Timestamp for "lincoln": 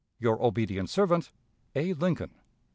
1.93-2.31